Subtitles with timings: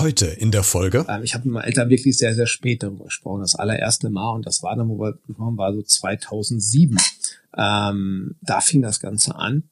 [0.00, 1.04] Heute in der Folge.
[1.10, 3.42] Ähm, ich habe mit meinen Eltern wirklich sehr, sehr spät darüber gesprochen.
[3.42, 6.96] Das allererste Mal und das war dann, wo wir war so 2007.
[7.54, 9.64] Ähm, da fing das Ganze an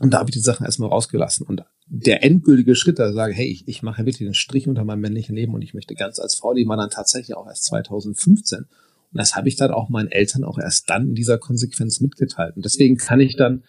[0.00, 3.46] und da habe ich die Sachen erstmal rausgelassen und der endgültige Schritt, da sage, hey,
[3.46, 6.34] ich, ich mache wirklich den Strich unter meinem männlichen Leben und ich möchte ganz als
[6.34, 8.60] Frau leben, war dann tatsächlich auch erst 2015.
[8.60, 8.68] Und
[9.12, 12.56] das habe ich dann auch meinen Eltern auch erst dann in dieser Konsequenz mitgeteilt.
[12.56, 13.64] Und deswegen kann ich dann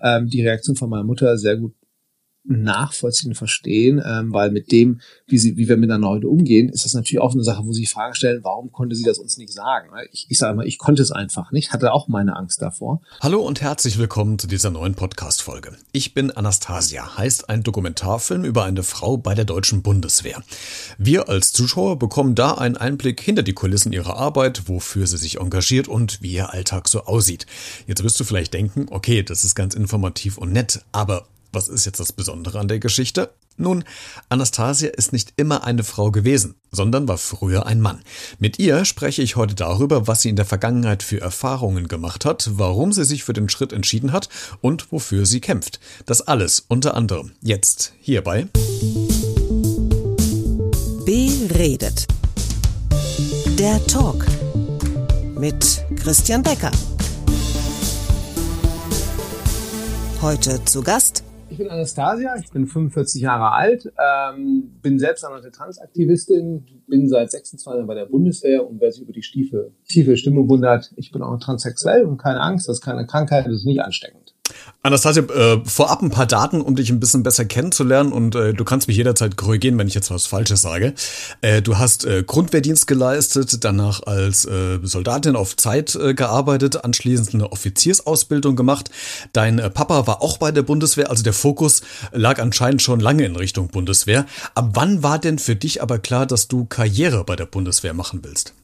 [0.00, 1.74] ähm, die Reaktion von meiner Mutter sehr gut
[2.48, 6.94] nachvollziehen, verstehen, ähm, weil mit dem, wie sie, wie wir miteinander heute umgehen, ist das
[6.94, 9.88] natürlich auch eine Sache, wo sie Fragen stellen, warum konnte sie das uns nicht sagen?
[10.12, 13.00] Ich, ich sage mal, ich konnte es einfach nicht, hatte auch meine Angst davor.
[13.20, 15.76] Hallo und herzlich willkommen zu dieser neuen Podcast-Folge.
[15.92, 20.42] Ich bin Anastasia, heißt ein Dokumentarfilm über eine Frau bei der deutschen Bundeswehr.
[20.96, 25.38] Wir als Zuschauer bekommen da einen Einblick hinter die Kulissen ihrer Arbeit, wofür sie sich
[25.38, 27.46] engagiert und wie ihr Alltag so aussieht.
[27.86, 31.86] Jetzt wirst du vielleicht denken, okay, das ist ganz informativ und nett, aber was ist
[31.86, 33.30] jetzt das Besondere an der Geschichte?
[33.56, 33.84] Nun,
[34.28, 38.02] Anastasia ist nicht immer eine Frau gewesen, sondern war früher ein Mann.
[38.38, 42.50] Mit ihr spreche ich heute darüber, was sie in der Vergangenheit für Erfahrungen gemacht hat,
[42.52, 44.28] warum sie sich für den Schritt entschieden hat
[44.60, 45.80] und wofür sie kämpft.
[46.06, 48.46] Das alles unter anderem jetzt hierbei.
[51.04, 52.06] Beredet.
[53.58, 54.24] Der Talk
[55.36, 56.70] mit Christian Becker.
[60.20, 61.24] Heute zu Gast
[61.58, 67.32] ich bin Anastasia, ich bin 45 Jahre alt, ähm, bin selbst eine Transaktivistin, bin seit
[67.32, 71.10] 26 Jahren bei der Bundeswehr und wer sich über die tiefe, tiefe Stimme wundert, ich
[71.10, 74.27] bin auch transsexuell und keine Angst, das ist keine Krankheit, das ist nicht ansteckend.
[74.82, 78.64] Anastasia, äh, vorab ein paar Daten, um dich ein bisschen besser kennenzulernen und äh, du
[78.64, 80.94] kannst mich jederzeit korrigieren, wenn ich jetzt was Falsches sage.
[81.40, 87.34] Äh, du hast äh, Grundwehrdienst geleistet, danach als äh, Soldatin auf Zeit äh, gearbeitet, anschließend
[87.34, 88.90] eine Offiziersausbildung gemacht.
[89.32, 93.24] Dein äh, Papa war auch bei der Bundeswehr, also der Fokus lag anscheinend schon lange
[93.24, 94.26] in Richtung Bundeswehr.
[94.54, 98.20] Ab wann war denn für dich aber klar, dass du Karriere bei der Bundeswehr machen
[98.22, 98.54] willst?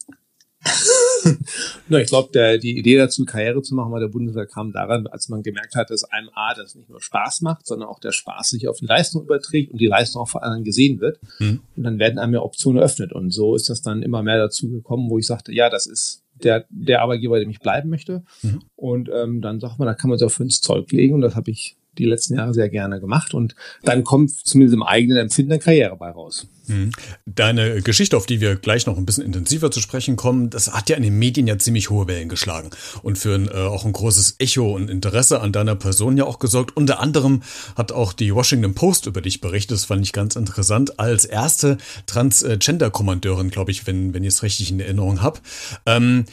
[1.89, 5.29] Na, ich glaube, die Idee dazu, Karriere zu machen bei der Bundeswehr kam daran, als
[5.29, 8.51] man gemerkt hat, dass einem A, das nicht nur Spaß macht, sondern auch der Spaß
[8.51, 11.19] sich auf die Leistung überträgt und die Leistung auch von anderen gesehen wird.
[11.39, 11.61] Mhm.
[11.77, 13.13] Und dann werden einem ja Optionen eröffnet.
[13.13, 16.23] Und so ist das dann immer mehr dazu gekommen, wo ich sagte, ja, das ist
[16.43, 18.25] der, der Arbeitgeber, dem ich bleiben möchte.
[18.43, 18.63] Mhm.
[18.77, 21.15] Und ähm, dann sagt man, da kann man sich auch für ins Zeug legen.
[21.15, 24.83] Und das habe ich die letzten Jahre sehr gerne gemacht und dann kommt zumindest im
[24.83, 26.47] eigenen Empfinden eine Karriere bei raus.
[26.67, 26.93] Mhm.
[27.27, 30.89] Deine Geschichte, auf die wir gleich noch ein bisschen intensiver zu sprechen kommen, das hat
[30.89, 32.71] ja in den Medien ja ziemlich hohe Wellen geschlagen
[33.03, 36.39] und für ein, äh, auch ein großes Echo und Interesse an deiner Person ja auch
[36.39, 36.77] gesorgt.
[36.77, 37.43] Unter anderem
[37.77, 41.77] hat auch die Washington Post über dich berichtet, das fand ich ganz interessant, als erste
[42.07, 45.41] Transgender-Kommandeurin, glaube ich, wenn, wenn ich es richtig in Erinnerung habe.
[45.87, 46.25] Ähm,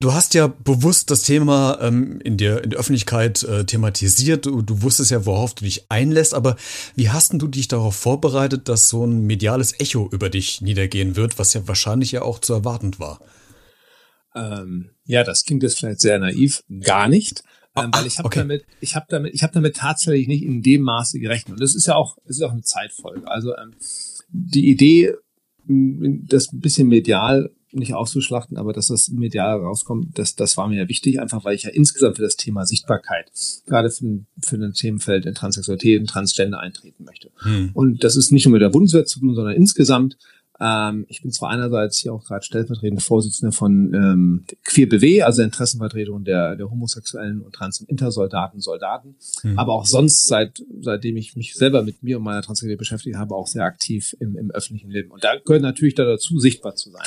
[0.00, 4.46] Du hast ja bewusst das Thema ähm, in, der, in der Öffentlichkeit äh, thematisiert.
[4.46, 6.56] Du, du wusstest ja, worauf du dich einlässt, aber
[6.94, 11.16] wie hast denn du dich darauf vorbereitet, dass so ein mediales Echo über dich niedergehen
[11.16, 13.20] wird, was ja wahrscheinlich ja auch zu erwartend war?
[14.34, 16.62] Ähm, ja, das klingt jetzt vielleicht sehr naiv.
[16.80, 17.42] Gar nicht.
[17.76, 18.40] Ähm, weil ich habe okay.
[18.40, 21.54] damit, ich habe damit, ich habe damit tatsächlich nicht in dem Maße gerechnet.
[21.54, 23.28] Und das ist ja auch, das ist auch eine Zeitfolge.
[23.28, 23.74] Also ähm,
[24.28, 25.14] die Idee,
[25.66, 30.82] das ein bisschen medial nicht auszuschlachten, aber dass das medial rauskommt, das, das war mir
[30.82, 33.30] ja wichtig, einfach weil ich ja insgesamt für das Thema Sichtbarkeit,
[33.66, 37.30] gerade für, für ein Themenfeld in Transsexualität und Transgender eintreten möchte.
[37.38, 37.70] Hm.
[37.74, 40.16] Und das ist nicht nur mit der Bundeswehr zu tun, sondern insgesamt
[40.60, 45.38] ähm, ich bin zwar einerseits hier auch gerade stellvertretende Vorsitzende von ähm, Queer BW, also
[45.38, 49.58] der Interessenvertretung der, der homosexuellen und trans- und intersoldaten, Soldaten, mhm.
[49.58, 53.34] aber auch sonst, seit, seitdem ich mich selber mit mir und meiner Transsexualität beschäftigt habe,
[53.34, 55.10] auch sehr aktiv im, im öffentlichen Leben.
[55.10, 57.06] Und da gehört natürlich da dazu, sichtbar zu sein.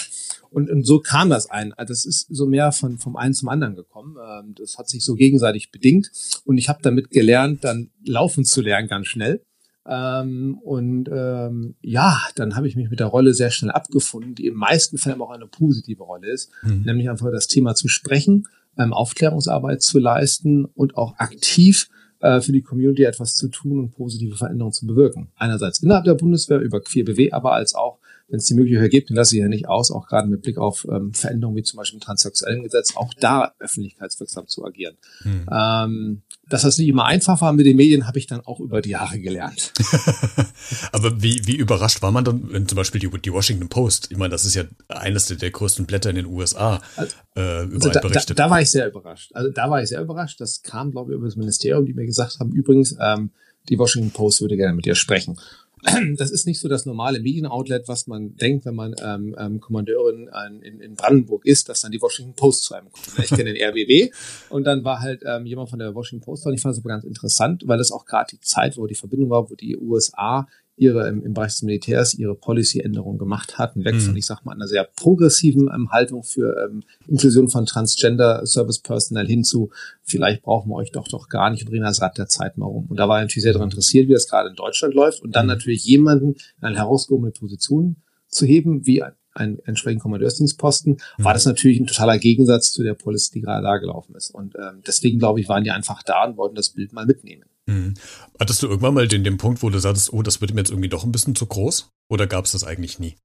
[0.51, 1.73] Und, und so kam das ein.
[1.73, 4.17] Also das ist so mehr von vom einen zum anderen gekommen.
[4.23, 6.11] Ähm, das hat sich so gegenseitig bedingt.
[6.45, 9.41] Und ich habe damit gelernt, dann laufen zu lernen ganz schnell.
[9.87, 14.47] Ähm, und ähm, ja, dann habe ich mich mit der Rolle sehr schnell abgefunden, die
[14.47, 16.83] in meisten Fällen auch eine positive Rolle ist, mhm.
[16.83, 21.89] nämlich einfach das Thema zu sprechen, ähm, Aufklärungsarbeit zu leisten und auch aktiv
[22.19, 25.29] äh, für die Community etwas zu tun und positive Veränderungen zu bewirken.
[25.35, 27.97] Einerseits innerhalb der Bundeswehr über QueerBW, aber als auch
[28.29, 30.57] wenn es die Möglichkeit gibt, dann lasse ich ja nicht aus, auch gerade mit Blick
[30.57, 34.97] auf ähm, Veränderungen wie zum Beispiel im transsexuellen Gesetz, auch da öffentlichkeitswirksam zu agieren.
[35.23, 35.47] Hm.
[35.51, 38.81] Ähm, dass das nicht immer einfach war mit den Medien, habe ich dann auch über
[38.81, 39.73] die Jahre gelernt.
[40.91, 44.17] Aber wie, wie überrascht war man dann, wenn zum Beispiel die, die Washington Post, ich
[44.17, 47.75] meine, das ist ja eines der, der größten Blätter in den USA, also, äh, über
[47.75, 48.39] also da, berichtet.
[48.39, 49.31] Da, da war ich sehr überrascht.
[49.33, 50.41] Also da war ich sehr überrascht.
[50.41, 53.31] Das kam, glaube ich, über das Ministerium, die mir gesagt haben, übrigens, ähm,
[53.69, 55.39] die Washington Post würde gerne mit dir sprechen.
[56.17, 60.29] das ist nicht so das normale Medienoutlet, was man denkt, wenn man ähm, ähm, Kommandeurin
[60.61, 63.19] in, in Brandenburg ist, dass dann die Washington Post zu einem kommt.
[63.19, 64.13] Ich kenne den RBB
[64.49, 66.89] und dann war halt ähm, jemand von der Washington Post und ich fand das aber
[66.89, 70.47] ganz interessant, weil das auch gerade die Zeit, wo die Verbindung war, wo die USA
[70.79, 73.99] ihre im, im Bereich des Militärs ihre Policy-Änderungen gemacht hatten, weg mhm.
[73.99, 78.79] von, ich sag mal, einer sehr progressiven ähm, Haltung für ähm, Inklusion von Transgender Service
[78.79, 79.71] Personnel hin zu,
[80.03, 82.65] vielleicht brauchen wir euch doch doch gar nicht und drehen das Rad der Zeit mal
[82.65, 82.85] um.
[82.85, 85.35] Und da war er natürlich sehr daran interessiert, wie das gerade in Deutschland läuft und
[85.35, 85.53] dann mhm.
[85.53, 87.97] natürlich jemanden in eine herausgehobene Position
[88.29, 91.23] zu heben, wie ein, ein entsprechenden Kommandeursdienstposten, mhm.
[91.23, 94.29] war das natürlich ein totaler Gegensatz zu der Policy, die gerade da gelaufen ist.
[94.29, 97.48] Und ähm, deswegen, glaube ich, waren die einfach da und wollten das Bild mal mitnehmen.
[97.69, 97.93] Mhm.
[98.39, 100.71] Hattest du irgendwann mal den, den Punkt, wo du sagst, oh, das wird mir jetzt
[100.71, 101.91] irgendwie doch ein bisschen zu groß?
[102.09, 103.17] Oder gab es das eigentlich nie?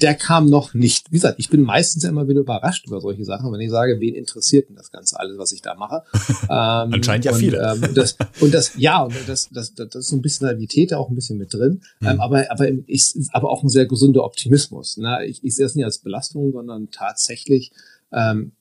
[0.00, 1.12] Der kam noch nicht.
[1.12, 4.14] Wie gesagt, ich bin meistens immer wieder überrascht über solche Sachen, wenn ich sage, wen
[4.14, 6.02] interessiert denn das Ganze alles, was ich da mache?
[6.44, 7.58] ähm, Anscheinend ja und, viele.
[7.58, 10.46] Ähm, und, das, und das, ja, und das, das, das, das ist so ein bisschen
[10.46, 11.82] Naivität auch ein bisschen mit drin.
[12.00, 12.08] Mhm.
[12.08, 14.96] Ähm, aber, aber, ich, aber auch ein sehr gesunder Optimismus.
[14.96, 15.26] Ne?
[15.26, 17.72] Ich, ich sehe es nicht als Belastung, sondern tatsächlich
[18.12, 18.52] ähm,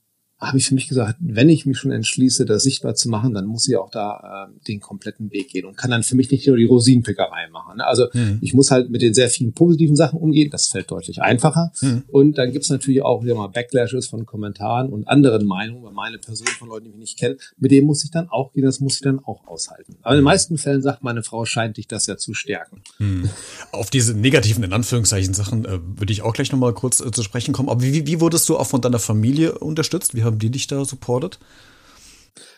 [0.42, 3.46] habe ich für mich gesagt, wenn ich mich schon entschließe, das sichtbar zu machen, dann
[3.46, 6.48] muss ich auch da äh, den kompletten Weg gehen und kann dann für mich nicht
[6.48, 7.78] nur die Rosinenpickerei machen.
[7.78, 7.86] Ne?
[7.86, 8.40] Also mhm.
[8.42, 11.72] ich muss halt mit den sehr vielen positiven Sachen umgehen, das fällt deutlich einfacher.
[11.82, 12.04] Mhm.
[12.08, 16.18] Und dann gibt's natürlich auch wieder mal Backlashes von Kommentaren und anderen Meinungen, weil meine
[16.18, 18.80] Person von Leuten, die mich nicht kennen, mit denen muss ich dann auch gehen, das
[18.80, 19.98] muss ich dann auch aushalten.
[20.02, 20.26] Aber in den mhm.
[20.26, 22.82] meisten Fällen sagt meine Frau, scheint dich das ja zu stärken.
[22.98, 23.30] Mhm.
[23.72, 27.22] Auf diese negativen, in Anführungszeichen, Sachen äh, würde ich auch gleich nochmal kurz äh, zu
[27.22, 27.70] sprechen kommen.
[27.70, 30.16] Aber wie, wie wurdest du auch von deiner Familie unterstützt?
[30.16, 31.40] Wie haben die dich da supportet?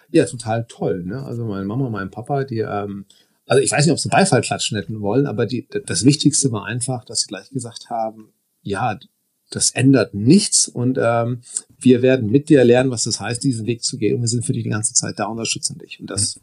[0.09, 1.03] Ja, total toll.
[1.03, 1.23] Ne?
[1.23, 3.05] Also meine Mama, mein Papa, die, ähm,
[3.47, 6.65] also ich weiß nicht, ob sie Beifall klatschen hätten wollen, aber die, das Wichtigste war
[6.65, 8.31] einfach, dass sie gleich gesagt haben,
[8.61, 8.97] ja,
[9.49, 11.41] das ändert nichts und ähm,
[11.79, 14.45] wir werden mit dir lernen, was das heißt, diesen Weg zu gehen und wir sind
[14.45, 15.99] für dich die ganze Zeit da, unterstützen dich.
[15.99, 16.39] Und das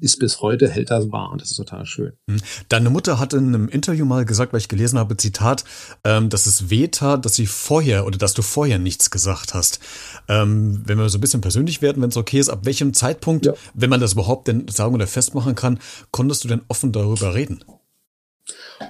[0.00, 2.12] ist bis heute, hält das wahr und das ist total schön.
[2.28, 2.38] Hm.
[2.68, 5.64] Deine Mutter hat in einem Interview mal gesagt, weil ich gelesen habe, Zitat,
[6.04, 9.80] ähm, dass es weh tat, dass sie vorher oder dass du vorher nichts gesagt hast.
[10.28, 13.46] Ähm, wenn wir so ein bisschen persönlich werden, wenn es okay ist, ab welchem Zeitpunkt,
[13.46, 13.54] ja.
[13.74, 15.78] wenn man das überhaupt denn sagen oder festmachen kann,
[16.10, 17.64] konntest du denn offen darüber reden?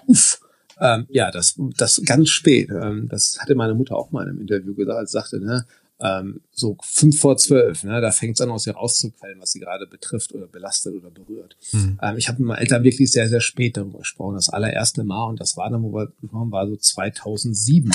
[0.06, 0.40] Uff.
[0.80, 2.70] Ähm, ja, das, das ganz spät.
[2.70, 5.66] Ähm, das hatte meine Mutter auch mal in einem Interview gesagt, als sagte, ne,
[6.00, 9.60] ähm, so fünf vor zwölf, ne, da fängt es an, aus ihr rauszuquellen, was sie
[9.60, 11.56] gerade betrifft oder belastet oder berührt.
[11.72, 11.98] Mhm.
[12.00, 14.36] Ähm, ich habe mit meinen Eltern wirklich sehr, sehr spät darüber gesprochen.
[14.36, 17.90] Das allererste Mal, und das war dann, wo wir gekommen war so 2007.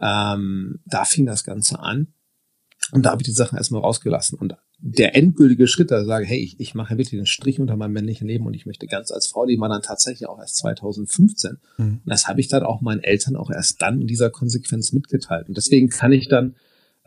[0.00, 2.08] Ähm, da fing das Ganze an.
[2.92, 4.38] Und da habe ich die Sachen erstmal rausgelassen.
[4.38, 7.92] Und der endgültige Schritt, da sage, hey, ich, ich mache wirklich den Strich unter meinem
[7.92, 11.58] männlichen Leben und ich möchte ganz als Frau leben, war dann tatsächlich auch erst 2015.
[11.76, 11.84] Mhm.
[11.86, 15.48] Und das habe ich dann auch meinen Eltern auch erst dann in dieser Konsequenz mitgeteilt.
[15.48, 16.54] Und deswegen kann ich dann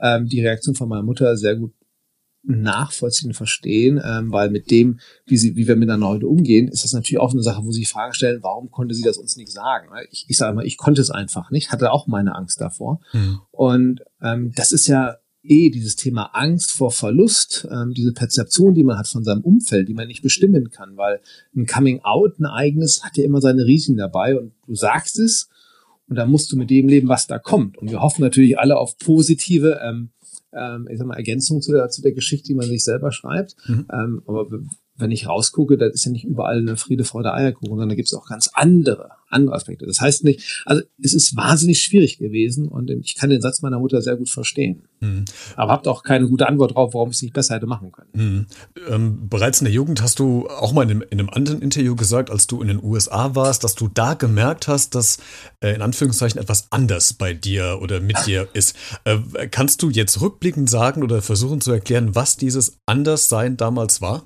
[0.02, 1.74] ähm, die Reaktion von meiner Mutter sehr gut
[2.44, 6.84] nachvollziehen und verstehen, ähm, weil mit dem, wie sie, wie wir miteinander heute umgehen, ist
[6.84, 9.52] das natürlich auch eine Sache, wo sie Fragen stellen, warum konnte sie das uns nicht
[9.52, 9.90] sagen?
[10.10, 13.00] Ich, ich sage mal, ich konnte es einfach nicht, hatte auch meine Angst davor.
[13.14, 13.42] Mhm.
[13.52, 18.84] Und ähm, das ist ja eh dieses Thema Angst vor Verlust, ähm, diese Perzeption, die
[18.84, 21.20] man hat von seinem Umfeld, die man nicht bestimmen kann, weil
[21.56, 25.50] ein Coming Out, ein eigenes, hat ja immer seine Risiken dabei und du sagst es
[26.12, 27.78] und da musst du mit dem leben, was da kommt.
[27.78, 30.10] Und wir hoffen natürlich alle auf positive ähm,
[30.54, 33.56] ähm, ich sag mal, Ergänzung zu der, zu der Geschichte, die man sich selber schreibt.
[33.68, 33.88] Mhm.
[33.92, 34.48] Ähm, aber
[35.02, 38.08] wenn ich rausgucke, da ist ja nicht überall eine Friede, Freude, Eierkuchen, sondern da gibt
[38.08, 39.86] es auch ganz andere, andere Aspekte.
[39.86, 43.80] Das heißt nicht, also es ist wahnsinnig schwierig gewesen und ich kann den Satz meiner
[43.80, 44.84] Mutter sehr gut verstehen.
[45.00, 45.26] Mhm.
[45.56, 48.10] Aber habt auch keine gute Antwort drauf, warum ich es nicht besser hätte machen können.
[48.14, 48.46] Mhm.
[48.90, 51.96] Ähm, bereits in der Jugend hast du auch mal in einem, in einem, anderen Interview
[51.96, 55.18] gesagt, als du in den USA warst, dass du da gemerkt hast, dass
[55.62, 58.76] äh, in Anführungszeichen etwas anders bei dir oder mit dir ist.
[59.06, 59.18] Äh,
[59.50, 64.24] kannst du jetzt rückblickend sagen oder versuchen zu erklären, was dieses Anderssein damals war?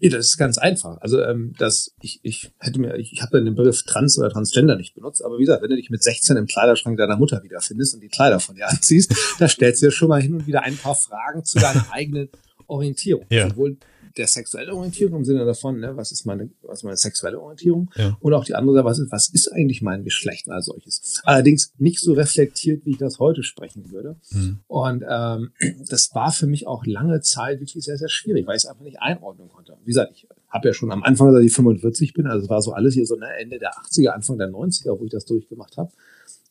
[0.00, 0.98] Ja, das ist ganz einfach.
[1.00, 4.76] Also ähm, das, ich, ich hätte mir, ich, ich habe den Begriff Trans oder Transgender
[4.76, 7.94] nicht benutzt, aber wie gesagt, wenn du dich mit 16 im Kleiderschrank deiner Mutter wiederfindest
[7.94, 10.62] und die Kleider von dir anziehst, da stellst du dir schon mal hin und wieder
[10.62, 12.28] ein paar Fragen zu deiner eigenen
[12.66, 13.26] Orientierung.
[13.30, 13.48] Ja.
[13.48, 13.76] Sowohl
[14.16, 17.90] der sexuellen Orientierung im Sinne davon, ne, was ist meine, was ist meine sexuelle Orientierung?
[17.96, 18.16] Ja.
[18.20, 21.20] Und auch die andere, was ist, was ist eigentlich mein Geschlecht als solches?
[21.24, 24.16] Allerdings nicht so reflektiert, wie ich das heute sprechen würde.
[24.30, 24.60] Mhm.
[24.66, 25.50] Und ähm,
[25.88, 28.84] das war für mich auch lange Zeit wirklich sehr, sehr schwierig, weil ich es einfach
[28.84, 29.76] nicht einordnen konnte.
[29.82, 32.62] Wie gesagt, ich habe ja schon am Anfang, als ich 45 bin, also es war
[32.62, 35.76] so alles hier so ne, Ende der 80er, Anfang der 90er, wo ich das durchgemacht
[35.76, 35.90] habe.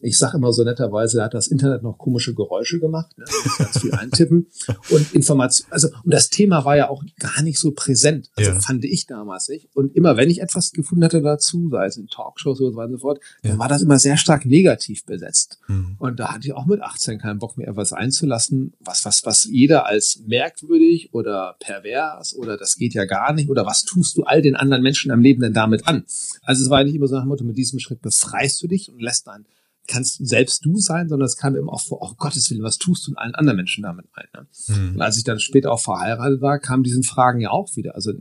[0.04, 3.26] Ich sage immer so netterweise, da hat das Internet noch komische Geräusche gemacht, ne?
[3.58, 4.48] ganz viel eintippen
[4.90, 5.68] und Information.
[5.72, 8.60] Also und das Thema war ja auch gar nicht so präsent, also ja.
[8.60, 9.70] fand ich damals nicht.
[9.74, 12.92] Und immer wenn ich etwas gefunden hatte dazu, sei es in Talkshows oder so weiter
[12.92, 13.52] und so fort, ja.
[13.52, 15.60] dann war das immer sehr stark negativ besetzt.
[15.68, 15.96] Mhm.
[16.00, 19.46] Und da hatte ich auch mit 18 keinen Bock mehr, etwas einzulassen, was was was
[19.46, 24.24] jeder als merkwürdig oder pervers oder das geht ja gar nicht oder was tust du
[24.24, 26.04] all den anderen Menschen am Leben denn damit an?
[26.44, 28.92] Also es war nicht immer so nach dem Motto, mit diesem Schritt befreist du dich
[28.92, 29.46] und lässt dein
[29.88, 33.08] kannst selbst du sein, sondern es kam eben auch vor, oh Gottes Willen, was tust
[33.08, 34.28] du und allen anderen Menschen damit ein?
[34.34, 34.48] Ne?
[34.68, 34.96] Mhm.
[34.96, 37.96] Und als ich dann später auch verheiratet war, kamen diesen Fragen ja auch wieder.
[37.96, 38.14] Also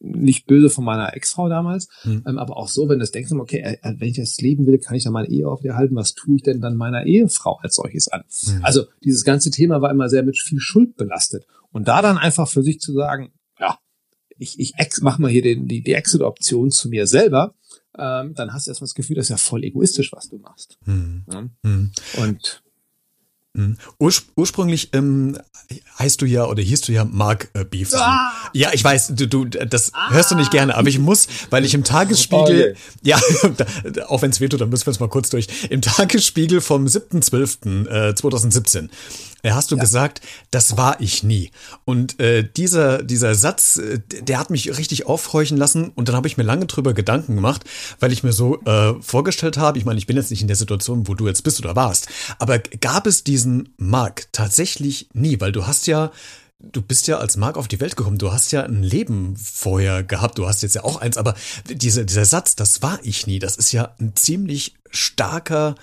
[0.00, 2.24] nicht böse von meiner Ex-Frau damals, mhm.
[2.26, 4.78] ähm, aber auch so, wenn du denkst, okay, äh, äh, wenn ich das leben will,
[4.78, 8.08] kann ich dann meine Ehe aufrechterhalten, was tue ich denn dann meiner Ehefrau als solches
[8.08, 8.24] an?
[8.46, 8.64] Mhm.
[8.64, 11.46] Also dieses ganze Thema war immer sehr mit viel Schuld belastet.
[11.70, 13.78] Und da dann einfach für sich zu sagen, ja,
[14.38, 17.54] ich, ich mache mal hier den, die, die Exit-Option zu mir selber,
[17.98, 20.78] ähm, dann hast du erstmal das Gefühl, das ist ja voll egoistisch, was du machst.
[20.86, 21.24] Mhm.
[21.30, 21.48] Ja?
[21.62, 21.92] Mhm.
[22.18, 22.62] Und
[24.36, 25.36] ursprünglich ähm,
[25.98, 27.92] heißt du ja oder hieß du ja Mark äh, Beef.
[27.94, 28.32] Ah!
[28.52, 30.10] Ja, ich weiß, du, du das ah!
[30.10, 33.20] hörst du nicht gerne, aber ich muss, weil ich im Tagesspiegel, oh, ja,
[34.08, 35.48] auch wenn es wehtut, dann müssen wir es mal kurz durch.
[35.68, 38.90] Im Tagesspiegel vom 7.12.2017 äh, 2017
[39.42, 39.80] äh, hast du ja.
[39.80, 41.50] gesagt, das war ich nie.
[41.84, 46.28] Und äh, dieser, dieser Satz, äh, der hat mich richtig aufhorchen lassen und dann habe
[46.28, 47.64] ich mir lange drüber Gedanken gemacht,
[48.00, 50.56] weil ich mir so äh, vorgestellt habe, ich meine, ich bin jetzt nicht in der
[50.56, 55.52] Situation, wo du jetzt bist oder warst, aber gab es diesen Mark tatsächlich nie, weil
[55.52, 56.12] du hast ja
[56.62, 58.18] Du bist ja als Mark auf die Welt gekommen.
[58.18, 60.36] Du hast ja ein Leben vorher gehabt.
[60.36, 61.16] Du hast jetzt ja auch eins.
[61.16, 65.74] Aber diese, dieser Satz, das war ich nie, das ist ja ein ziemlich starker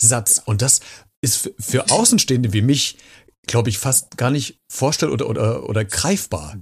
[0.00, 0.40] Satz.
[0.44, 0.82] Und das
[1.20, 2.96] ist für Außenstehende wie mich,
[3.48, 6.58] glaube ich, fast gar nicht vorstellbar oder, oder, oder greifbar.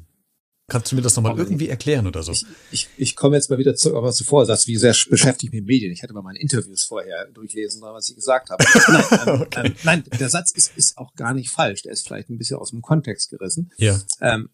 [0.70, 2.32] Kannst du mir das nochmal irgendwie erklären oder so?
[2.32, 5.64] Ich, ich, ich komme jetzt mal wieder was du vorher sagst, wie sehr beschäftigt mit
[5.64, 5.90] Medien.
[5.92, 8.62] Ich hatte mal meine Interviews vorher durchlesen, was ich gesagt habe.
[8.88, 9.66] Nein, ähm, okay.
[9.68, 11.82] ähm, nein, der Satz ist, ist auch gar nicht falsch.
[11.82, 13.72] Der ist vielleicht ein bisschen aus dem Kontext gerissen.
[13.78, 13.98] Ja.
[14.20, 14.50] Ähm,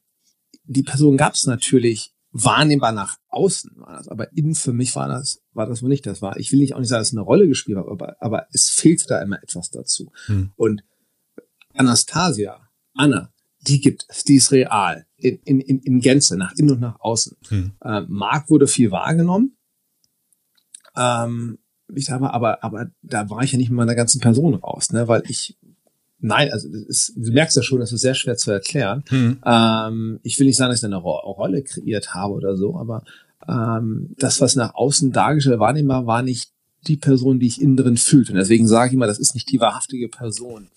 [0.62, 5.09] die Person gab es natürlich wahrnehmbar nach außen war das, aber innen für mich war
[5.09, 6.06] das, war das wohl nicht.
[6.06, 8.16] Das war, ich will nicht auch nicht sagen, dass es eine Rolle gespielt hat, aber,
[8.21, 10.12] aber es fehlte da immer etwas dazu.
[10.26, 10.52] Hm.
[10.54, 10.85] Und
[11.75, 13.33] Anastasia, Anna,
[13.66, 17.36] die gibt es, die ist real, in, in, in Gänze, nach innen und nach außen.
[17.48, 17.72] Hm.
[17.84, 19.56] Ähm, Marc wurde viel wahrgenommen.
[20.96, 21.58] Ähm,
[21.94, 24.92] ich sag mal, aber, aber da war ich ja nicht mit meiner ganzen Person raus,
[24.92, 25.56] ne, weil ich
[26.26, 29.04] Nein, also ist, du merkst ja schon, das ist sehr schwer zu erklären.
[29.08, 29.42] Hm.
[29.44, 33.04] Ähm, ich will nicht sagen, dass ich eine Ro Rolle kreiert habe oder so, aber
[33.46, 36.53] ähm, das, was nach außen dargestellt wahrnehmbar war, nicht
[36.86, 38.32] die Person, die ich innen drin fühlte.
[38.32, 40.68] Und deswegen sage ich immer, das ist nicht die wahrhaftige Person,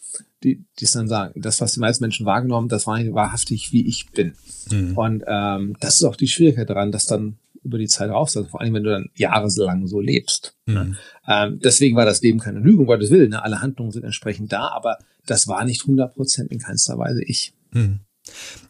[0.44, 1.40] die es dann sagen.
[1.42, 4.34] Das, was die meisten Menschen wahrgenommen, das war nicht wahrhaftig, wie ich bin.
[4.70, 4.98] Hm.
[4.98, 7.38] Und ähm, das ist auch die Schwierigkeit daran, dass dann
[7.68, 10.56] über die Zeit raus, also vor allem, wenn du dann jahrelang so lebst.
[10.66, 10.96] Mhm.
[11.28, 13.32] Ähm, deswegen war das Leben keine Lüge, um Gottes Willen.
[13.32, 13.44] Ne?
[13.44, 17.54] Alle Handlungen sind entsprechend da, aber das war nicht 100 Prozent in keinster Weise ich.
[17.72, 18.00] Mhm.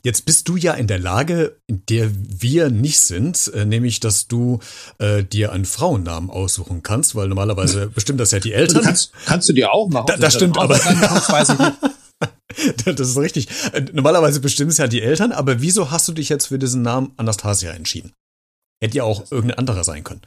[0.03, 4.27] Jetzt bist du ja in der Lage, in der wir nicht sind, äh, nämlich, dass
[4.27, 4.59] du
[4.99, 8.83] äh, dir einen Frauennamen aussuchen kannst, weil normalerweise bestimmt das ja die Eltern.
[8.83, 10.07] Kannst, kannst, du dir auch machen.
[10.07, 10.77] Da, das stimmt, aber.
[12.85, 13.47] das ist richtig.
[13.73, 16.81] Äh, normalerweise bestimmen es ja die Eltern, aber wieso hast du dich jetzt für diesen
[16.81, 18.13] Namen Anastasia entschieden?
[18.79, 20.21] Hätte ja auch irgendein anderer sein können.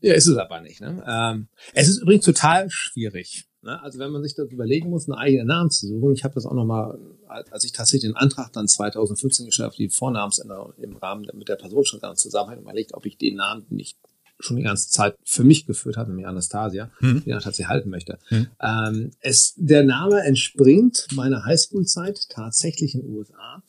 [0.00, 0.80] Ja, ist es aber nicht.
[0.80, 1.02] Ne?
[1.06, 3.46] Ähm, es ist übrigens total schwierig.
[3.64, 3.82] Ne?
[3.82, 6.12] Also wenn man sich das überlegen muss, einen eigenen Namen zu suchen.
[6.12, 10.74] Ich habe das auch nochmal, als ich tatsächlich den Antrag dann 2015 geschafft, die Vornamensänderung
[10.78, 13.98] im Rahmen mit der Person schon zusammen überlegt, ob ich den Namen nicht
[14.38, 17.22] schon die ganze Zeit für mich geführt hat, nämlich Anastasia, mhm.
[17.24, 18.18] die tatsächlich halten möchte.
[18.30, 18.46] Mhm.
[18.60, 23.62] Ähm, es, der Name entspringt meiner Highschool-Zeit tatsächlich in den USA,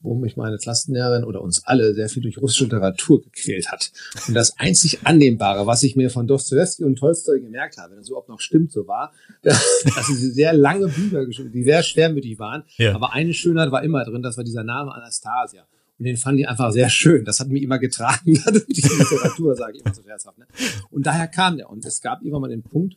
[0.00, 3.92] wo mich meine Klassenlehrerin oder uns alle sehr viel durch russische Literatur gequält hat.
[4.28, 8.08] Und das einzig Annehmbare, was ich mir von Dostoevsky und Tolstoi gemerkt habe, wenn das
[8.08, 9.12] überhaupt noch stimmt, so war,
[9.42, 12.64] dass sie sehr lange Bücher geschrieben, die sehr schwermütig waren.
[12.76, 12.94] Ja.
[12.94, 15.66] Aber eine Schönheit war immer drin, das war dieser Name Anastasia.
[16.02, 17.24] Und den fand ich einfach sehr schön.
[17.24, 20.36] Das hat mich immer getragen, die Literatur, sage ich immer so scherzhaft.
[20.36, 20.46] Ne?
[20.90, 21.70] Und daher kam der.
[21.70, 22.96] Und es gab immer mal den Punkt,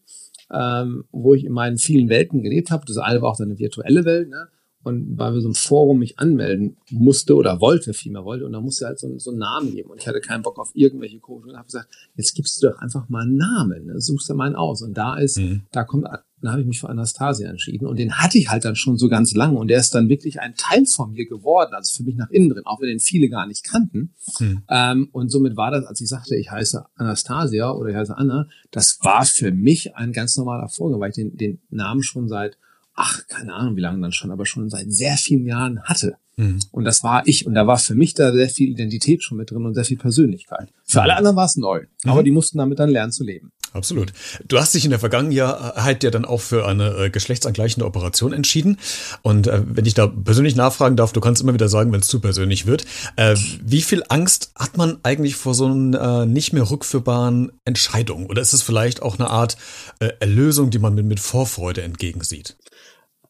[0.51, 2.83] ähm, wo ich in meinen vielen Welten gelebt habe.
[2.87, 4.29] Das eine war auch so eine virtuelle Welt.
[4.29, 4.47] Ne?
[4.81, 8.59] Und weil wir so ein Forum mich anmelden musste oder wollte, vielmehr wollte, und da
[8.59, 9.91] musste halt so, so einen Namen geben.
[9.91, 11.51] Und ich hatte keinen Bock auf irgendwelche komischen.
[11.51, 14.01] Und habe gesagt, jetzt gibst du doch einfach mal einen Namen, ne?
[14.01, 14.81] suchst du mal einen aus.
[14.81, 15.61] Und da ist, mhm.
[15.71, 16.07] da kommt,
[16.45, 17.85] dann habe ich mich für Anastasia entschieden.
[17.87, 19.57] Und den hatte ich halt dann schon so ganz lange.
[19.57, 22.49] Und der ist dann wirklich ein Teil von mir geworden, also für mich nach innen
[22.49, 24.13] drin, auch wenn den viele gar nicht kannten.
[24.39, 24.61] Mhm.
[24.69, 28.47] Ähm, und somit war das, als ich sagte, ich heiße Anastasia oder ich heiße Anna,
[28.71, 32.57] das war für mich ein ganz normaler Vorgang, weil ich den, den Namen schon seit
[32.95, 36.15] ach, keine Ahnung, wie lange dann schon, aber schon seit sehr vielen Jahren hatte.
[36.37, 36.59] Mhm.
[36.71, 37.45] Und das war ich.
[37.45, 39.97] Und da war für mich da sehr viel Identität schon mit drin und sehr viel
[39.97, 40.71] Persönlichkeit.
[40.83, 41.81] Für alle anderen war es neu.
[42.03, 42.09] Mhm.
[42.09, 43.51] Aber die mussten damit dann lernen zu leben.
[43.75, 44.13] Absolut.
[44.47, 48.77] Du hast dich in der Vergangenheit ja dann auch für eine äh, geschlechtsangleichende Operation entschieden.
[49.21, 52.07] Und äh, wenn ich da persönlich nachfragen darf, du kannst immer wieder sagen, wenn es
[52.07, 52.85] zu persönlich wird.
[53.17, 58.27] Äh, wie viel Angst hat man eigentlich vor so einer äh, nicht mehr rückführbaren Entscheidung?
[58.27, 59.57] Oder ist es vielleicht auch eine Art
[59.99, 62.55] äh, Erlösung, die man mit, mit Vorfreude entgegensieht?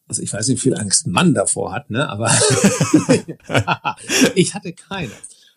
[0.08, 2.08] also ich weiß nicht, wie viel Angst Mann davor hat, ne?
[2.08, 2.30] Aber
[4.36, 5.10] ich hatte keine.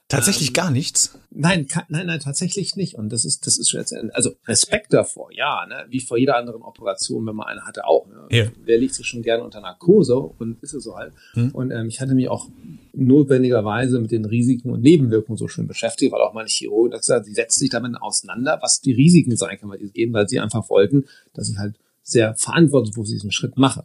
[0.09, 1.19] Tatsächlich ähm, gar nichts?
[1.31, 2.95] Nein, nein, nein, tatsächlich nicht.
[2.95, 5.85] Und das ist, das ist schon jetzt, also Respekt davor, ja, ne?
[5.91, 8.07] wie vor jeder anderen Operation, wenn man eine hatte, auch.
[8.07, 8.27] Ne?
[8.31, 8.47] Ja.
[8.65, 11.13] Wer liegt sich schon gerne unter Narkose und ist es so halt.
[11.35, 11.51] Hm.
[11.51, 12.49] Und ähm, ich hatte mich auch
[12.95, 17.35] notwendigerweise mit den Risiken und Nebenwirkungen so schön beschäftigt, weil auch meine Chirurgen gesagt sie
[17.35, 20.71] setzen sich damit auseinander, was die Risiken sein können, weil die gehen, weil sie einfach
[20.71, 23.85] wollten, dass ich halt sehr verantwortungsbewusst diesen Schritt mache.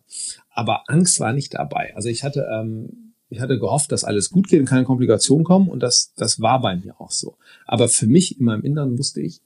[0.51, 1.93] Aber Angst war nicht dabei.
[1.95, 5.69] Also ich hatte ähm, ich hatte gehofft, dass alles gut geht und keine Komplikationen kommen
[5.69, 7.37] und das, das war bei mir auch so.
[7.65, 9.41] Aber für mich in meinem Inneren wusste ich,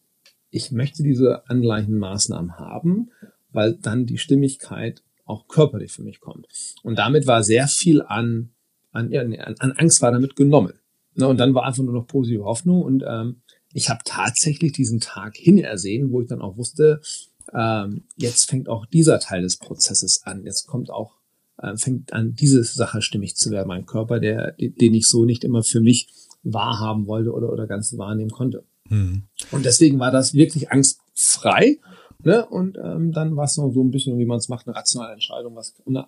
[0.49, 3.11] ich möchte diese angleichenden Maßnahmen haben,
[3.51, 6.47] weil dann die Stimmigkeit auch körperlich für mich kommt.
[6.83, 8.49] Und damit war sehr viel an,
[8.91, 10.73] an, an, an Angst war damit genommen.
[11.15, 13.41] Ne, und dann war einfach nur noch positive Hoffnung und ähm,
[13.73, 17.01] ich habe tatsächlich diesen Tag hinersehen, wo ich dann auch wusste,
[17.53, 20.43] ähm, jetzt fängt auch dieser Teil des Prozesses an.
[20.43, 21.16] Jetzt kommt auch
[21.75, 25.63] fängt an, diese Sache stimmig zu werden, mein Körper, der, den ich so nicht immer
[25.63, 26.07] für mich
[26.43, 28.63] wahrhaben wollte oder, oder ganz wahrnehmen konnte.
[28.89, 29.23] Mhm.
[29.51, 31.79] Und deswegen war das wirklich angstfrei.
[32.23, 32.45] Ne?
[32.45, 35.13] Und ähm, dann war es noch so ein bisschen, wie man es macht, eine rationale
[35.13, 36.07] Entscheidung, was eine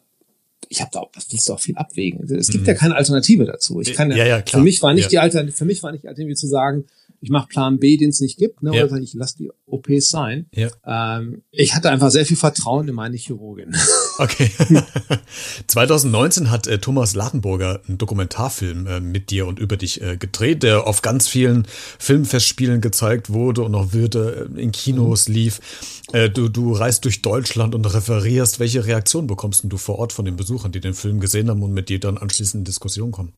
[0.67, 2.23] ich habe da auch, was willst du auch viel abwägen?
[2.31, 2.67] Es gibt mhm.
[2.67, 3.81] ja keine Alternative dazu.
[3.81, 4.59] Ich kann ja, ja, ja klar.
[4.59, 5.09] für mich war nicht ja.
[5.09, 6.85] die Alternative, für mich war nicht die Alternative zu sagen,
[7.21, 8.85] ich mache Plan B, den es nicht gibt, ne, ja.
[8.85, 10.47] oder ich lasse die OPs sein.
[10.53, 10.69] Ja.
[10.85, 13.75] Ähm, ich hatte einfach sehr viel Vertrauen in meine Chirurgin.
[14.21, 14.51] Okay.
[15.67, 20.61] 2019 hat äh, Thomas Ladenburger einen Dokumentarfilm äh, mit dir und über dich äh, gedreht,
[20.61, 21.65] der auf ganz vielen
[21.99, 25.33] Filmfestspielen gezeigt wurde und auch würde äh, in Kinos mhm.
[25.35, 26.01] lief.
[26.11, 28.59] Äh, du, du reist durch Deutschland und referierst.
[28.59, 31.71] Welche Reaktion bekommst du vor Ort von den Besuchern, die den Film gesehen haben und
[31.71, 33.31] mit dir dann anschließend in Diskussion kommen?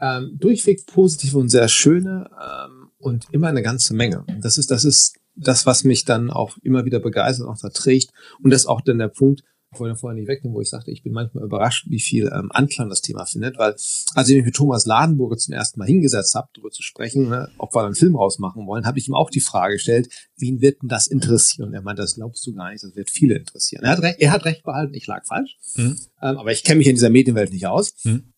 [0.00, 2.73] ähm, durchweg positive und sehr schöne ähm,
[3.04, 4.24] und immer eine ganze Menge.
[4.40, 8.10] Das ist, das ist das, was mich dann auch immer wieder begeistert, auch da trägt.
[8.42, 9.42] Und das ist auch dann der Punkt,
[9.72, 12.52] ich wollte vorher nicht wegnehmen, wo ich sagte, ich bin manchmal überrascht, wie viel ähm,
[12.52, 13.72] Anklang das Thema findet, weil
[14.14, 17.50] als ich mich mit Thomas Ladenburger zum ersten Mal hingesetzt habe, darüber zu sprechen, ne,
[17.58, 20.80] ob wir einen Film rausmachen wollen, habe ich ihm auch die Frage gestellt, wen wird
[20.80, 21.68] denn das interessieren?
[21.68, 23.82] Und er meinte, das glaubst du gar nicht, das wird viele interessieren.
[23.82, 25.98] Er hat, recht, er hat recht behalten, ich lag falsch, mhm.
[26.22, 27.96] ähm, aber ich kenne mich in dieser Medienwelt nicht aus.
[28.04, 28.32] Mhm.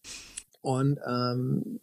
[0.62, 1.80] Und ähm,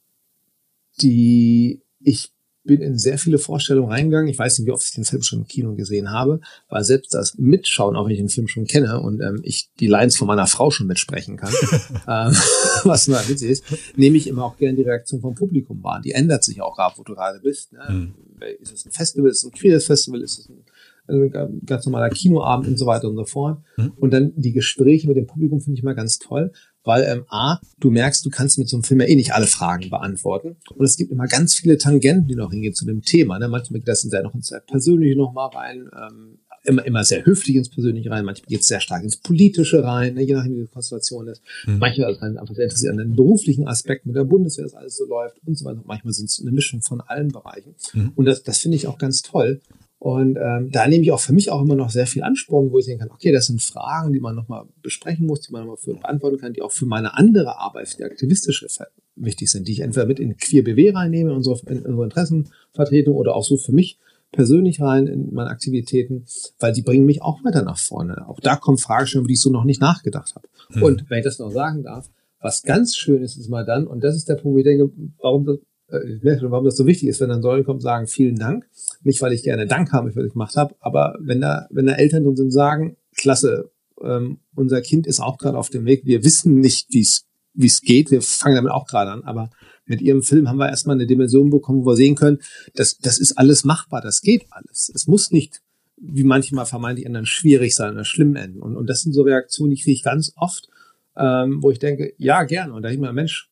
[0.99, 2.33] die, ich
[2.63, 4.29] bin in sehr viele Vorstellungen reingegangen.
[4.29, 6.39] Ich weiß nicht, wie oft ich den Film schon im Kino gesehen habe,
[6.69, 9.87] weil selbst das Mitschauen, auch wenn ich den Film schon kenne und ähm, ich die
[9.87, 11.53] Lines von meiner Frau schon mitsprechen kann,
[12.07, 12.35] ähm,
[12.83, 13.63] was nur witzig ist,
[13.95, 16.01] nehme ich immer auch gerne die Reaktion vom Publikum wahr.
[16.03, 17.73] Die ändert sich auch gerade, wo du gerade bist.
[17.73, 17.85] Ne?
[17.89, 18.13] Mhm.
[18.61, 22.67] Ist es ein Festival, ist es ein queeres Festival, ist es ein ganz normaler Kinoabend
[22.67, 23.61] und so weiter und so fort.
[23.77, 23.91] Mhm.
[23.97, 26.51] Und dann die Gespräche mit dem Publikum finde ich immer ganz toll,
[26.83, 29.47] weil ähm, A, du merkst, du kannst mit so einem Film ja eh nicht alle
[29.47, 30.57] Fragen beantworten.
[30.75, 33.39] Und es gibt immer ganz viele Tangenten, die noch hingehen zu dem Thema.
[33.39, 33.47] Ne?
[33.47, 37.55] Manchmal geht das sehr noch ins Persönliche noch mal rein, ähm, immer, immer sehr höflich
[37.57, 40.23] ins Persönliche rein, manchmal geht es sehr stark ins Politische rein, ne?
[40.23, 41.41] je nachdem, wie die Konstellation ist.
[41.65, 41.79] Mhm.
[41.79, 44.97] Manchmal ist es einfach sehr interessiert an den beruflichen Aspekt mit der Bundeswehr, dass alles
[44.97, 45.81] so läuft und so weiter.
[45.85, 47.75] Manchmal sind es eine Mischung von allen Bereichen.
[47.93, 48.13] Mhm.
[48.15, 49.61] Und das, das finde ich auch ganz toll.
[50.03, 52.77] Und ähm, da nehme ich auch für mich auch immer noch sehr viel Ansporn, wo
[52.77, 55.77] ich denken kann, okay, das sind Fragen, die man nochmal besprechen muss, die man nochmal
[55.77, 58.67] für beantworten kann, die auch für meine andere Arbeit, für die aktivistische
[59.15, 63.15] wichtig sind, die ich entweder mit in Queer BW reinnehme, in unsere, in unsere Interessenvertretung
[63.15, 63.97] oder auch so für mich
[64.33, 66.25] persönlich rein in meine Aktivitäten,
[66.59, 68.27] weil die bringen mich auch weiter nach vorne.
[68.27, 70.49] Auch da kommen Fragestellungen, über die ich so noch nicht nachgedacht habe.
[70.73, 70.83] Hm.
[70.83, 72.09] Und wenn ich das noch sagen darf,
[72.41, 74.91] was ganz schön ist, ist mal dann, und das ist der Punkt, wo ich denke,
[75.21, 75.59] warum das,
[76.01, 78.67] ich merke schon, warum das so wichtig ist, wenn dann Säulen kommt, sagen vielen Dank.
[79.03, 81.93] Nicht, weil ich gerne Dank habe, was ich gemacht habe, aber wenn da, wenn da
[81.93, 86.23] Eltern drin sind, sagen, klasse, ähm, unser Kind ist auch gerade auf dem Weg, wir
[86.23, 89.51] wissen nicht, wie es wie es geht, wir fangen damit auch gerade an, aber
[89.85, 92.39] mit ihrem Film haben wir erstmal eine Dimension bekommen, wo wir sehen können,
[92.75, 94.91] das, das ist alles machbar, das geht alles.
[94.93, 95.61] Es muss nicht,
[95.97, 98.61] wie manchmal vermeintlich anderen, schwierig sein oder schlimm enden.
[98.61, 100.69] Und, und das sind so Reaktionen, die kriege ich ganz oft,
[101.15, 102.73] ähm, wo ich denke, ja, gerne.
[102.73, 103.49] Und da ich mir, Mensch,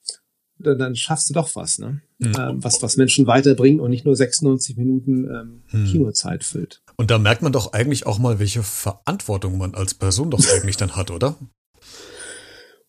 [0.61, 2.01] dann, dann schaffst du doch was, ne?
[2.19, 2.33] Mhm.
[2.37, 5.85] Ähm, was, was Menschen weiterbringt und nicht nur 96 Minuten ähm, mhm.
[5.85, 6.81] Kinozeit füllt.
[6.97, 10.77] Und da merkt man doch eigentlich auch mal, welche Verantwortung man als Person doch eigentlich
[10.77, 11.35] dann hat, oder?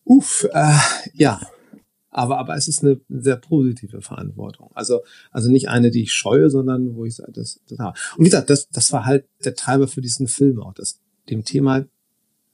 [0.04, 0.78] Uff, äh,
[1.14, 1.40] ja.
[2.10, 4.70] Aber, aber es ist eine sehr positive Verantwortung.
[4.74, 7.98] Also, also nicht eine, die ich scheue, sondern wo ich sage, das, das habe.
[8.16, 11.44] Und wie gesagt, das, das war halt der Treiber für diesen Film auch, das, dem
[11.44, 11.86] Thema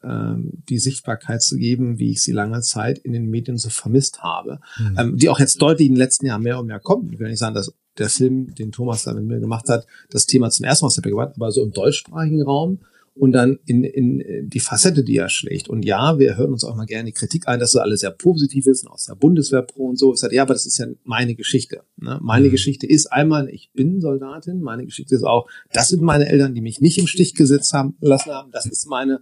[0.02, 4.60] die Sichtbarkeit zu geben, wie ich sie lange Zeit in den Medien so vermisst habe,
[4.78, 4.96] mhm.
[4.98, 7.12] ähm, die auch jetzt deutlich in den letzten Jahren mehr und mehr kommt.
[7.12, 10.26] Ich will nicht sagen, dass der Film, den Thomas da mit mir gemacht hat, das
[10.26, 12.78] Thema zum ersten Mal gebracht, aber so im deutschsprachigen Raum
[13.18, 15.68] und dann in, in die Facette, die er schlägt.
[15.68, 18.12] Und ja, wir hören uns auch mal gerne die Kritik ein, dass so alles sehr
[18.12, 20.14] positiv ist und aus der Bundeswehr pro und so.
[20.14, 21.82] Ich sage, ja, aber das ist ja meine Geschichte.
[21.96, 22.18] Ne?
[22.22, 22.52] Meine mhm.
[22.52, 24.60] Geschichte ist einmal, ich bin Soldatin.
[24.60, 27.96] Meine Geschichte ist auch, das sind meine Eltern, die mich nicht im Stich gesetzt haben,
[28.00, 28.52] lassen haben.
[28.52, 29.20] Das ist meine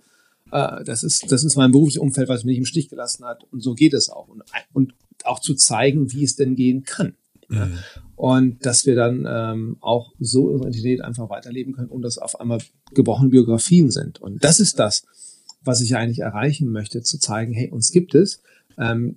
[0.52, 3.44] äh, das ist, das ist mein berufliches Umfeld, was mich nicht im Stich gelassen hat.
[3.50, 4.28] Und so geht es auch.
[4.28, 7.14] Und, und auch zu zeigen, wie es denn gehen kann.
[7.48, 7.56] Mhm.
[7.56, 7.68] Ja.
[8.16, 12.40] Und dass wir dann ähm, auch so unsere Identität einfach weiterleben können und dass auf
[12.40, 12.60] einmal
[12.92, 14.20] gebrochene Biografien sind.
[14.20, 15.04] Und das ist das,
[15.62, 18.40] was ich eigentlich erreichen möchte, zu zeigen, hey, uns gibt es.
[18.78, 19.16] Ähm,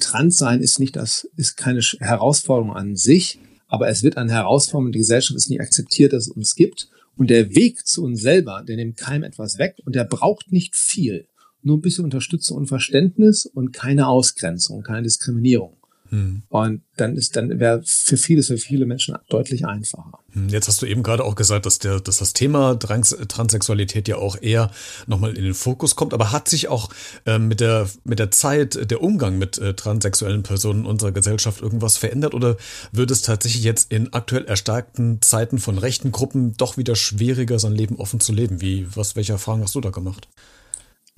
[0.00, 4.92] Trans sein ist nicht das, ist keine Herausforderung an sich, aber es wird eine Herausforderung.
[4.92, 6.88] Die Gesellschaft ist nicht akzeptiert, dass es uns gibt.
[7.16, 10.74] Und der Weg zu uns selber, der nimmt keinem etwas weg und der braucht nicht
[10.76, 11.28] viel.
[11.62, 15.76] Nur ein bisschen Unterstützung und Verständnis und keine Ausgrenzung, keine Diskriminierung.
[16.10, 16.42] Hm.
[16.48, 20.18] Und dann ist, dann wäre für vieles, für viele Menschen deutlich einfacher.
[20.32, 24.06] Hm, jetzt hast du eben gerade auch gesagt, dass der, dass das Thema Trans Transsexualität
[24.06, 24.70] ja auch eher
[25.06, 26.90] nochmal in den Fokus kommt, aber hat sich auch
[27.26, 31.62] äh, mit der, mit der Zeit der Umgang mit äh, transsexuellen Personen in unserer Gesellschaft
[31.62, 32.56] irgendwas verändert oder
[32.92, 37.74] wird es tatsächlich jetzt in aktuell erstarkten Zeiten von rechten Gruppen doch wieder schwieriger, sein
[37.74, 38.60] Leben offen zu leben?
[38.60, 40.28] Wie, was, welche Erfahrungen hast du da gemacht?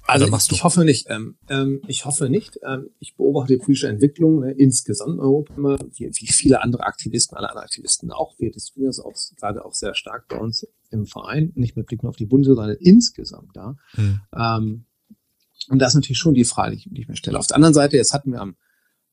[0.07, 1.07] Also ich, ich, hoffe nicht.
[1.09, 2.59] Ähm, ähm, ich hoffe nicht.
[2.67, 6.85] Ähm, ich beobachte die politische Entwicklung ne, insgesamt in Europa immer, wie, wie, viele andere
[6.85, 8.39] Aktivisten, alle anderen Aktivisten auch.
[8.39, 12.03] Wir diskutieren das auch gerade auch sehr stark bei uns im Verein, nicht mit Blick
[12.03, 13.77] nur auf die Bundeswehr, sondern insgesamt da.
[13.93, 14.21] Hm.
[14.37, 14.85] Ähm,
[15.69, 17.39] und das ist natürlich schon die Frage, die ich mir stelle.
[17.39, 18.57] Auf der anderen Seite, jetzt hatten wir am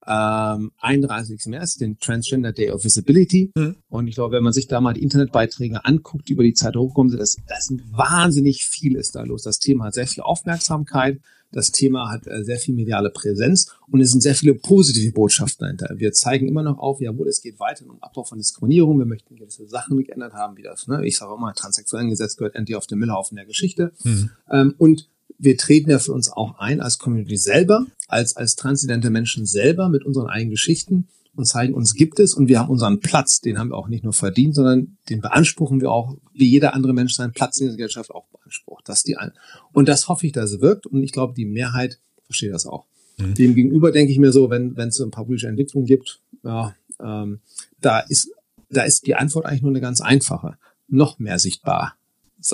[0.07, 1.45] ähm, 31.
[1.47, 3.51] März, den Transgender Day of Visibility.
[3.55, 3.75] Mhm.
[3.89, 6.75] Und ich glaube, wenn man sich da mal die Internetbeiträge anguckt, die über die Zeit
[6.75, 9.43] hochkommen, sind das, das sind wahnsinnig viel ist da los.
[9.43, 11.19] Das Thema hat sehr viel Aufmerksamkeit.
[11.53, 15.65] Das Thema hat äh, sehr viel mediale Präsenz und es sind sehr viele positive Botschaften
[15.65, 15.93] dahinter.
[15.97, 18.97] Wir zeigen immer noch auf, jawohl, es geht weiter um Abbau von Diskriminierung.
[18.97, 21.05] Wir möchten gewisse Sachen geändert haben, wie das, ne?
[21.05, 23.93] ich sage mal, transsexuellen Gesetz gehört endlich auf den Müllhaufen der Geschichte.
[24.03, 24.31] Mhm.
[24.49, 25.09] Ähm, und
[25.43, 29.89] wir treten ja für uns auch ein als Community selber, als, als transidente Menschen selber
[29.89, 33.41] mit unseren eigenen Geschichten und zeigen, uns gibt es und wir haben unseren Platz.
[33.41, 36.93] Den haben wir auch nicht nur verdient, sondern den beanspruchen wir auch, wie jeder andere
[36.93, 38.87] Mensch seinen Platz in der Gesellschaft auch beansprucht.
[38.87, 39.31] Das die ein
[39.71, 42.85] und das hoffe ich, dass es wirkt und ich glaube, die Mehrheit versteht das auch.
[43.17, 43.33] Mhm.
[43.33, 46.75] Demgegenüber denke ich mir so, wenn wenn es so ein paar politische Entwicklungen gibt, ja,
[47.01, 47.41] ähm,
[47.81, 48.31] da ist
[48.69, 50.57] da ist die Antwort eigentlich nur eine ganz einfache.
[50.87, 51.95] Noch mehr sichtbar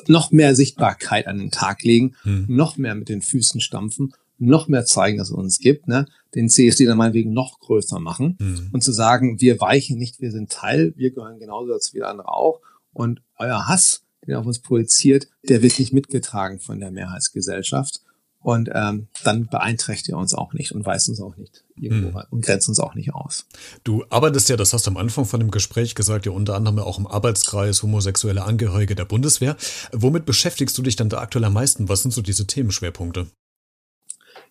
[0.08, 2.46] noch mehr Sichtbarkeit an den Tag legen, hm.
[2.48, 6.06] noch mehr mit den Füßen stampfen, noch mehr zeigen, dass es uns gibt, ne?
[6.36, 8.70] den CSD dann meinetwegen noch größer machen hm.
[8.72, 12.30] und zu sagen, wir weichen nicht, wir sind Teil, wir gehören genauso dazu wie andere
[12.30, 12.62] auch
[12.94, 18.02] und euer Hass, den auf uns projiziert, der wird nicht mitgetragen von der Mehrheitsgesellschaft
[18.42, 22.26] und ähm, dann beeinträchtigt er uns auch nicht und weist uns auch nicht irgendwo hm.
[22.30, 23.46] und grenzt uns auch nicht aus.
[23.84, 26.80] Du arbeitest ja, das hast du am Anfang von dem Gespräch gesagt, ja unter anderem
[26.80, 29.58] auch im Arbeitskreis homosexuelle Angehörige der Bundeswehr.
[29.92, 31.90] Womit beschäftigst du dich dann da aktuell am meisten?
[31.90, 33.28] Was sind so diese Themenschwerpunkte?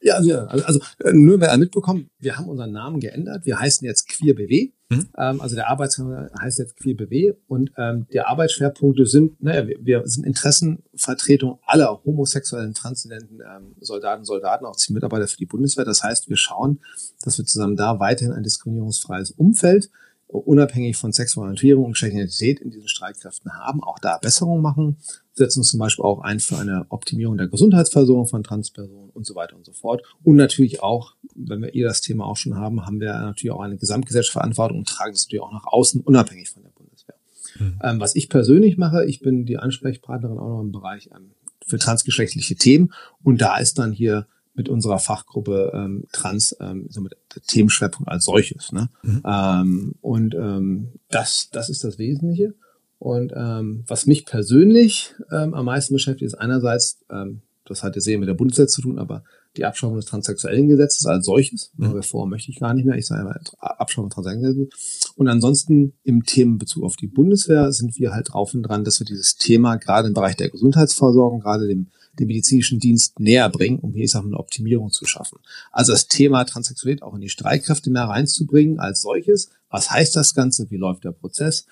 [0.01, 0.81] Ja, also, also
[1.13, 3.45] nur wer mitbekommen, wir haben unseren Namen geändert.
[3.47, 4.71] Wir heißen jetzt Queer BW.
[4.91, 5.09] Mhm.
[5.19, 9.77] Ähm, also der Arbeitsname heißt jetzt Queer BW und ähm, die Arbeitsschwerpunkte sind, naja, wir,
[9.81, 15.85] wir sind Interessenvertretung aller homosexuellen, transzendenten ähm, Soldaten, Soldaten, auch Zielmitarbeiter für die Bundeswehr.
[15.85, 16.81] Das heißt, wir schauen,
[17.23, 19.91] dass wir zusammen da weiterhin ein diskriminierungsfreies Umfeld
[20.29, 24.99] unabhängig von sexueller Orientierung und Identität in diesen Streitkräften haben, auch da Besserungen machen,
[25.33, 29.35] setzen uns zum Beispiel auch ein für eine Optimierung der Gesundheitsversorgung von Transpersonen und so
[29.35, 30.03] weiter und so fort.
[30.23, 33.61] Und natürlich auch, wenn wir eh das Thema auch schon haben, haben wir natürlich auch
[33.61, 37.17] eine gesamtgesellschaftliche Verantwortung und tragen das natürlich auch nach außen, unabhängig von der Bundeswehr.
[37.59, 37.79] Mhm.
[37.83, 41.31] Ähm, was ich persönlich mache, ich bin die Ansprechpartnerin auch noch im Bereich ähm,
[41.67, 44.27] für transgeschlechtliche Themen und da ist dann hier
[44.59, 47.17] mit unserer Fachgruppe ähm, Trans, ähm, so mit
[47.47, 48.73] Themenschwerpunkt als solches.
[48.73, 48.91] Ne?
[49.03, 49.23] Mhm.
[49.25, 52.55] Ähm, und ähm, das, das ist das Wesentliche.
[52.99, 58.03] Und ähm, was mich persönlich ähm, am meisten beschäftigt, ist einerseits, ähm, das hat ja
[58.03, 59.23] sehr mit der Bundeswehr zu tun, aber
[59.59, 61.73] die Abschaffung des transsexuellen Gesetzes als solches.
[61.77, 61.93] Mhm.
[61.93, 62.97] Bevor möchte ich gar nicht mehr.
[62.97, 63.29] Ich sage
[63.61, 65.13] Abschaffung des transsexuellen Gesetzes.
[65.17, 69.07] Und ansonsten im Themenbezug auf die Bundeswehr sind wir halt drauf und dran, dass wir
[69.07, 73.93] dieses Thema gerade im Bereich der Gesundheitsversorgung, gerade dem den medizinischen Dienst näher bringen, um
[73.93, 75.39] hier ich sag mal, eine Optimierung zu schaffen.
[75.73, 79.51] Also das Thema Transsexualität auch in die Streitkräfte mehr reinzubringen als solches.
[79.71, 80.71] Was heißt das Ganze?
[80.71, 81.67] Wie läuft der Prozess?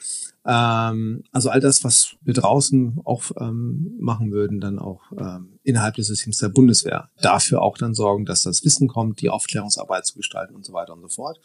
[0.45, 5.95] Ähm, also all das, was wir draußen auch ähm, machen würden, dann auch ähm, innerhalb
[5.95, 7.09] des Systems der Bundeswehr.
[7.23, 10.93] Dafür auch dann sorgen, dass das Wissen kommt, die Aufklärungsarbeit zu gestalten und so weiter
[10.93, 11.41] und so fort.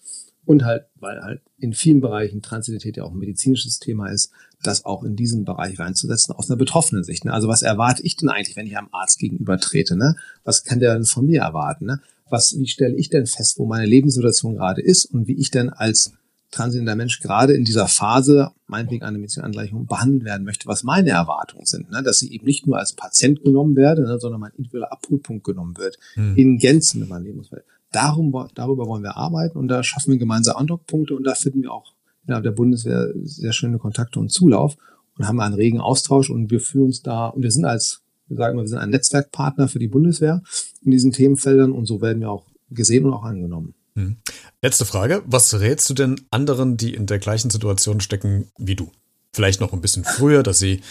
[0.46, 4.32] Und halt, weil halt in vielen Bereichen Transidentität ja auch ein medizinisches Thema ist,
[4.63, 7.26] das auch in diesen Bereich reinzusetzen aus einer betroffenen Sicht.
[7.26, 7.34] Ne?
[7.34, 9.60] Also was erwarte ich denn eigentlich, wenn ich einem Arzt gegenüber?
[9.91, 10.15] Ne?
[10.44, 11.86] Was kann der denn von mir erwarten?
[11.86, 12.02] Ne?
[12.30, 15.70] Was, wie stelle ich denn fest, wo meine Lebenssituation gerade ist und wie ich denn
[15.70, 16.13] als
[16.52, 21.10] transidenter Mensch gerade in dieser Phase, meinetwegen eine medizinische Angleichung, behandelt werden möchte, was meine
[21.10, 21.90] Erwartungen sind.
[21.90, 22.04] Ne?
[22.04, 25.78] Dass ich eben nicht nur als Patient genommen werde, ne, sondern mein individueller Abholpunkt genommen
[25.78, 26.36] wird, hm.
[26.36, 27.64] in Gänzen in meinem Lebensfeld.
[27.92, 31.72] Darum, darüber wollen wir arbeiten und da schaffen wir gemeinsam Andockpunkte und da finden wir
[31.72, 31.94] auch
[32.26, 34.78] innerhalb der Bundeswehr sehr schöne Kontakte und Zulauf
[35.18, 38.38] und haben einen regen Austausch und wir fühlen uns da und wir sind als, wir
[38.38, 40.42] sagen mal, wir sind ein Netzwerkpartner für die Bundeswehr
[40.84, 43.76] in diesen Themenfeldern und so werden wir auch gesehen und auch angenommen.
[43.96, 44.18] Hm.
[44.62, 45.24] Letzte Frage.
[45.26, 48.92] Was rätst du denn anderen, die in der gleichen Situation stecken wie du?
[49.34, 50.82] Vielleicht noch ein bisschen früher, dass sie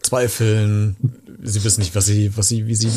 [0.00, 0.96] zweifeln,
[1.42, 2.90] sie wissen nicht, was sie, was sie, wie sie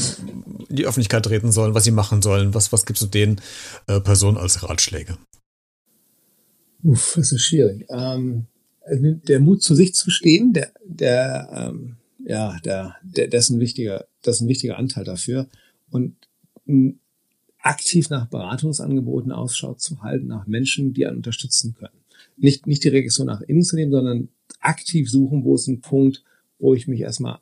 [0.69, 2.53] in die Öffentlichkeit treten sollen, was sie machen sollen.
[2.53, 3.41] Was, was gibst du den
[3.87, 5.17] äh, Personen als Ratschläge?
[6.83, 7.85] Uff, das ist schwierig.
[7.89, 8.45] Ähm,
[8.85, 13.49] also der Mut zu sich zu stehen, der, der, ähm, ja, der, der, der ist
[13.49, 15.47] ein wichtiger, das ist ein wichtiger Anteil dafür.
[15.89, 16.15] Und
[17.61, 21.93] aktiv nach Beratungsangeboten Ausschau zu halten, nach Menschen, die einen unterstützen können.
[22.37, 26.23] Nicht, nicht die Regression nach innen zu nehmen, sondern aktiv suchen, wo ist ein Punkt,
[26.59, 27.39] wo ich mich erstmal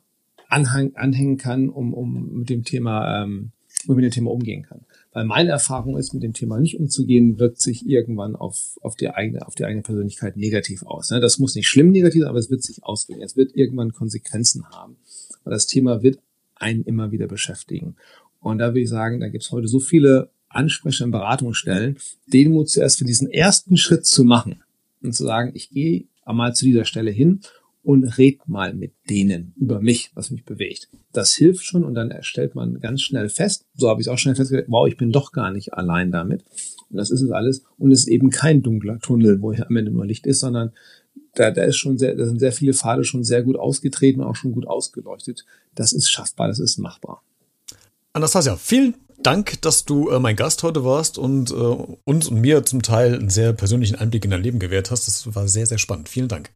[0.48, 3.52] anhang, anhängen kann, um, um mit dem Thema, ähm,
[3.86, 4.84] um mit dem Thema umgehen kann.
[5.12, 9.10] Weil meine Erfahrung ist, mit dem Thema nicht umzugehen, wirkt sich irgendwann auf, auf die
[9.10, 11.10] eigene, auf die eigene Persönlichkeit negativ aus.
[11.10, 11.20] Ne?
[11.20, 13.22] Das muss nicht schlimm negativ, aber es wird sich auswirken.
[13.22, 14.96] Es wird irgendwann Konsequenzen haben.
[15.42, 16.18] Weil das Thema wird
[16.54, 17.96] einen immer wieder beschäftigen.
[18.40, 22.50] Und da würde ich sagen, da gibt es heute so viele Ansprecher in Beratungsstellen, den
[22.50, 24.62] Mut zuerst für diesen ersten Schritt zu machen
[25.02, 27.40] und zu sagen, ich gehe einmal zu dieser Stelle hin
[27.82, 30.88] und red mal mit denen über mich, was mich bewegt.
[31.12, 34.18] Das hilft schon und dann stellt man ganz schnell fest, so habe ich es auch
[34.18, 36.44] schnell festgestellt, wow, ich bin doch gar nicht allein damit.
[36.90, 37.62] Und das ist es alles.
[37.78, 40.72] Und es ist eben kein dunkler Tunnel, wo hier am Ende nur Licht ist, sondern
[41.34, 44.36] da, da ist schon sehr, da sind sehr viele Pfade schon sehr gut ausgetreten, auch
[44.36, 45.46] schon gut ausgeleuchtet.
[45.74, 47.22] Das ist schaffbar, das ist machbar.
[48.12, 52.64] Anastasia, vielen Dank, dass du äh, mein Gast heute warst und äh, uns und mir
[52.64, 55.06] zum Teil einen sehr persönlichen Einblick in dein Leben gewährt hast.
[55.06, 56.08] Das war sehr, sehr spannend.
[56.08, 56.50] Vielen Dank.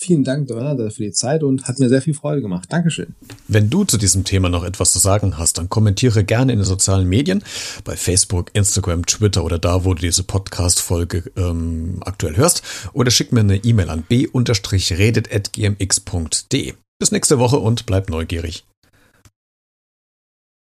[0.00, 2.68] Vielen Dank Donata, für die Zeit und hat mir sehr viel Freude gemacht.
[2.70, 3.16] Dankeschön.
[3.48, 6.64] Wenn du zu diesem Thema noch etwas zu sagen hast, dann kommentiere gerne in den
[6.64, 7.42] sozialen Medien,
[7.82, 13.32] bei Facebook, Instagram, Twitter oder da, wo du diese Podcast-Folge ähm, aktuell hörst, oder schick
[13.32, 16.74] mir eine E-Mail an b-redet.gmx.de.
[17.00, 18.64] Bis nächste Woche und bleib neugierig.